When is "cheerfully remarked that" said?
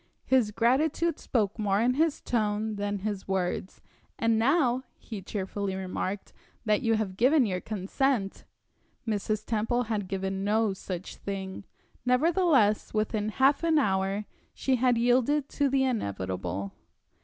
5.21-6.81